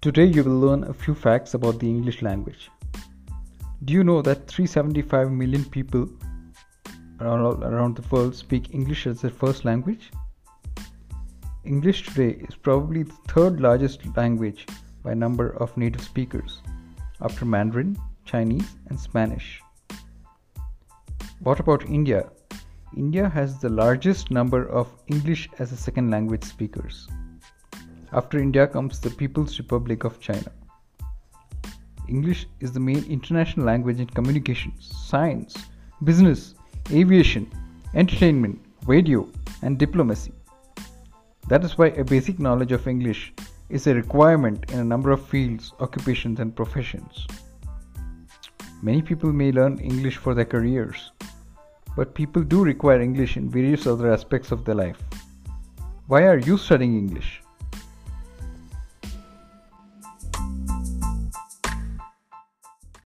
Today 0.00 0.26
you 0.26 0.44
will 0.44 0.60
learn 0.60 0.84
a 0.84 0.94
few 0.94 1.12
facts 1.12 1.54
about 1.54 1.80
the 1.80 1.88
English 1.88 2.22
language. 2.22 2.70
Do 3.84 3.92
you 3.92 4.04
know 4.04 4.22
that 4.22 4.46
375 4.46 5.32
million 5.32 5.64
people 5.64 6.08
around 7.20 7.96
the 7.96 8.04
world 8.08 8.36
speak 8.36 8.72
English 8.72 9.08
as 9.08 9.20
their 9.20 9.32
first 9.32 9.64
language? 9.64 10.12
English 11.64 12.06
today 12.06 12.40
is 12.48 12.54
probably 12.54 13.02
the 13.02 13.16
third 13.26 13.60
largest 13.60 14.06
language 14.16 14.66
by 15.02 15.14
number 15.14 15.56
of 15.60 15.76
native 15.76 16.02
speakers 16.02 16.62
after 17.20 17.44
Mandarin, 17.44 17.98
Chinese, 18.24 18.76
and 18.90 19.00
Spanish. 19.00 19.60
What 21.40 21.58
about 21.58 21.84
India? 21.86 22.30
India 22.96 23.28
has 23.28 23.58
the 23.58 23.68
largest 23.68 24.30
number 24.30 24.64
of 24.68 24.86
English 25.08 25.48
as 25.58 25.72
a 25.72 25.76
second 25.76 26.12
language 26.12 26.44
speakers. 26.44 27.08
After 28.10 28.38
India 28.38 28.66
comes 28.66 29.00
the 29.00 29.10
People's 29.10 29.58
Republic 29.58 30.04
of 30.04 30.18
China. 30.18 30.50
English 32.08 32.46
is 32.60 32.72
the 32.72 32.80
main 32.80 33.04
international 33.04 33.66
language 33.66 34.00
in 34.00 34.06
communications, 34.06 34.90
science, 35.06 35.54
business, 36.04 36.54
aviation, 36.90 37.52
entertainment, 37.94 38.58
radio, 38.86 39.28
and 39.60 39.78
diplomacy. 39.78 40.32
That 41.48 41.62
is 41.64 41.76
why 41.76 41.88
a 41.88 42.04
basic 42.04 42.38
knowledge 42.38 42.72
of 42.72 42.88
English 42.88 43.34
is 43.68 43.86
a 43.86 43.94
requirement 43.94 44.70
in 44.70 44.78
a 44.78 44.84
number 44.84 45.10
of 45.10 45.26
fields, 45.26 45.74
occupations, 45.80 46.40
and 46.40 46.56
professions. 46.56 47.26
Many 48.80 49.02
people 49.02 49.34
may 49.34 49.52
learn 49.52 49.80
English 49.80 50.16
for 50.16 50.32
their 50.32 50.46
careers, 50.46 51.12
but 51.94 52.14
people 52.14 52.42
do 52.42 52.64
require 52.64 53.02
English 53.02 53.36
in 53.36 53.50
various 53.50 53.86
other 53.86 54.10
aspects 54.10 54.50
of 54.50 54.64
their 54.64 54.76
life. 54.76 55.02
Why 56.06 56.22
are 56.22 56.38
you 56.38 56.56
studying 56.56 56.96
English? 56.96 57.42